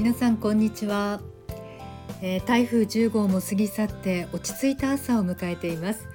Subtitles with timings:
[0.00, 1.20] 皆さんこんにちは、
[2.22, 6.08] えー、台風10号も過ぎ去って落ち着いた朝を迎えています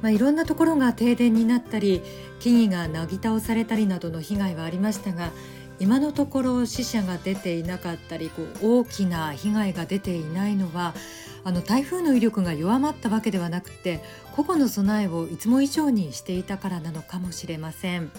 [0.00, 2.02] まあ、いろんなところが停電になったり
[2.38, 5.32] 木々がなぎ倒されたりなどの被害はありましたが
[5.80, 10.94] 今のところ死者が出ていなかったりこう大きな被害が出ていないのは
[11.42, 14.04] あの台風の威力が弱まったわけではなくて
[14.36, 18.12] 個々の備えをいつも以上にしていたからなのかもしれません。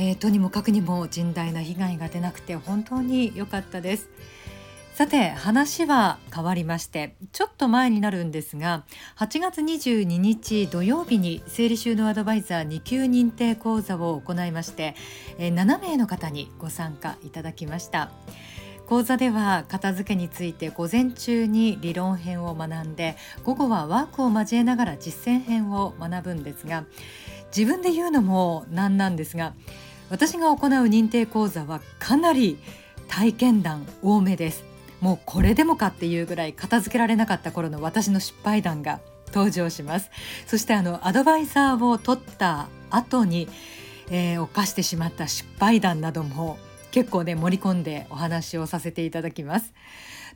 [0.00, 4.08] えー、とにもかくにも甚大な被害が出なくて本当に良かったです。
[4.94, 8.84] さて話は変わりましてちょっと前になるんですが
[9.16, 14.96] 8月22日土曜日に整理収納アドバイザー2級認定講座を行いまして
[15.38, 18.10] 7名の方にご参加いただきました
[18.88, 26.86] 講座では片付けについて午前中に理論編を学んで午後はワークを交えながら実践編を学ぶんですが
[27.56, 29.54] 自分で言うのもなんなんですが
[30.10, 32.58] 私が行う認定講座はかなり
[33.08, 34.64] 体験談多めです。
[35.00, 40.10] もうこれでもかっていうぐらい片付けられなかった頃の私の失敗談が登場します。
[40.46, 43.48] そしてあのアドバイザーを取った後に、
[44.10, 46.58] えー、犯してしまった失敗談なども
[46.98, 49.72] 結構ね盛り込んでお話をさせていただきます。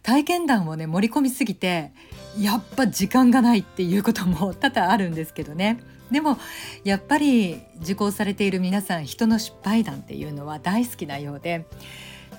[0.05, 1.91] 体験談をね盛り込みすぎて
[2.39, 5.81] やっぱ時間がないっていうことも 多々あるんですけどね。
[6.13, 6.39] でも
[6.85, 11.67] やっぱり受講されている皆さん人の失敗談っていうのは大好きなようで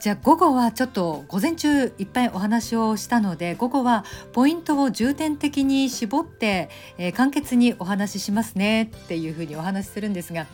[0.04, 10.46] じゃあ午後はちょっと午前中いっぱいお話をしたので午後はポイントを重点的に絞って、えー、簡潔にお話ししますねっていうふうにお話しするんですが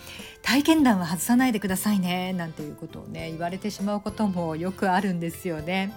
[0.43, 5.95] 体験談は外さないでくださいねなんていうことをね言われてしまうこともよくあるんですよね。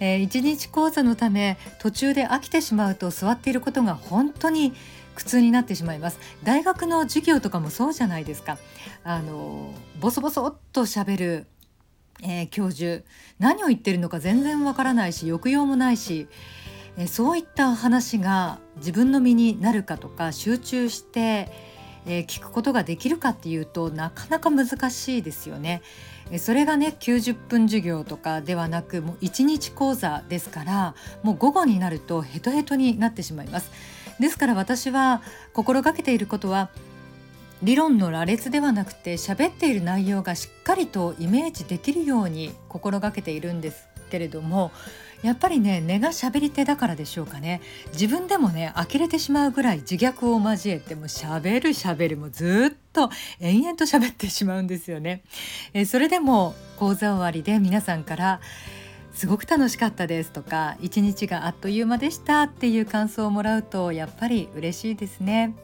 [0.00, 4.72] えー、1日講座のため途中で飽きてしまうと座っていることが本当に
[5.14, 8.58] 苦痛になってしまいます大学の授業とかもそうじゃないですか
[9.02, 11.46] あのボソボソっと喋る、
[12.22, 13.04] えー、教授
[13.38, 16.28] 何を言ってるのか全然わからないし抑揚もないし
[16.98, 21.48] えそういった話が自分の身になるかとか集中して、
[22.06, 25.82] えー、聞くことができるかっていうとなかなか難しいですよね。
[26.38, 33.70] それがね90分授業とかではなくもう1日講座ですからもう午後になるとヘトヘトになってしまいます。
[34.18, 35.22] ですから私は
[35.52, 36.70] 心がけていることは
[37.62, 44.72] 理論の羅列ではなくて喋っている内容がしっかりとイメージできるように心がけているんですけれども
[45.22, 47.60] やっぱりね根が喋り手だからでしょうかね
[47.92, 55.22] 自分でもね呆れてしまうぐらい自虐を交えても喋る喋るもずっと延々と喋ってしまうんですよね。
[55.72, 58.40] えそれでも講座終わりで皆さんから
[59.14, 65.54] すごく楽しかったですとか一日があっという間でしたっていう感想をもらうとやっぱり嬉しいですね。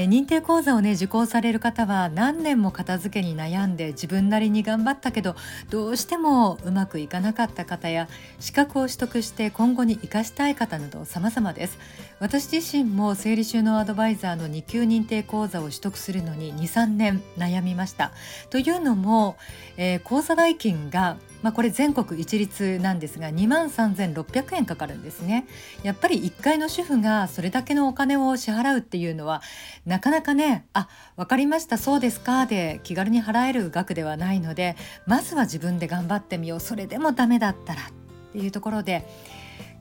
[0.00, 5.34] え認定講座をね受講される方は何年も片付けに悩んで自分なりに頑張ったけど
[5.70, 8.08] どうしてもうまくいかなかった方や
[8.38, 11.78] 資格を取得して今後に生かしたい方など様々です。
[12.20, 18.12] 私自身も整理収納アドバイザーの2級認定講座を取得するのに23年悩みました。
[18.50, 19.36] というのも、
[19.76, 25.46] えー、講座代金がまあ、これ全国一律なんですが2万3600円かかるんですね
[25.82, 29.42] やっぱり1階の主婦がそれだけのお金を支払うっていうのは
[29.86, 34.76] なかなかねあ分かりましたそうですかで気軽に払える額ではないので
[35.06, 37.84] まずは自分で頑張ってみようそれでもダメだったらっ
[38.32, 39.06] ていうところで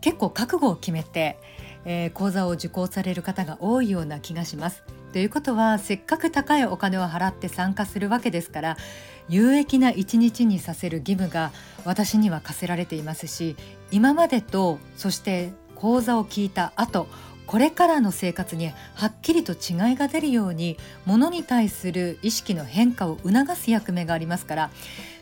[0.02, 1.40] 結構覚悟を決めて、
[1.86, 4.84] えー、講座を受講される方が多いような気がします。
[5.18, 8.78] ということはせっかく高いお金を払って参加するわけですから
[9.28, 11.52] 有益な一日にさせる義務が
[11.86, 13.56] 私には課せられていますし
[13.90, 17.08] 今までとそして講座を聞いた後
[17.48, 24.70] これからの生活にはっきりと違いが出るようにものに対する意識の変化を促す役目がありますから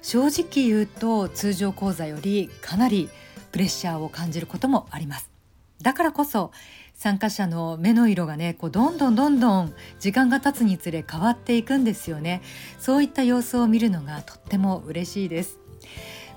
[0.02, 3.10] 正直言うと通常講座よりかなり
[3.54, 5.35] プレッシャーを感じることもあります。
[5.82, 6.52] だからこそ
[6.94, 12.42] 参加者の目の色がねこうどんどんどんどん時間が経つにつれ変わっていくんですよね。
[12.80, 15.60] そういった様子を見るのがとっても嬉しいです。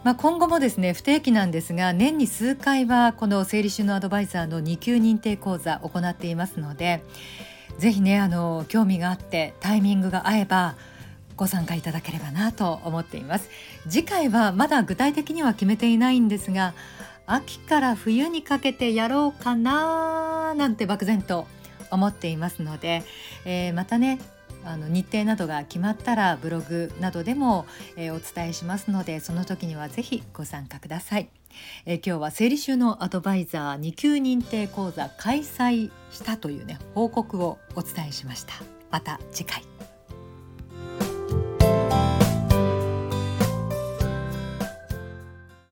[0.05, 7.03] まあ、今後もですね不定期なんですが年に数回はこの整理収納アドバイザーの2級認定講座行っていますので
[7.79, 10.77] ぜひねあの興味があってタイミングが合えば
[11.37, 13.49] ご参加いただければなと思っています。
[13.89, 16.75] 次回はまだ具体的には決めていないんですが
[17.29, 21.47] 秋から冬にかけてやろうかななんて漠然と
[21.91, 23.05] 思っていますので、
[23.45, 24.19] えー、またね
[24.65, 27.67] あの日程などが決まったらブログなどでも、
[27.97, 31.29] えー、お伝えしますのでその時にはぜひご参加ください、
[31.87, 38.55] えー、今日は整理収納アドバイザー2級認定講座開催したというね報告をお伝えしました。
[38.91, 39.68] また次回。